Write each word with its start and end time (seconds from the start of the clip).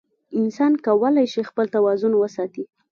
انسان 0.39 0.71
کولی 0.85 1.25
شي 1.33 1.41
خپل 1.49 1.65
توازن 1.75 2.13
وساتي. 2.17 2.63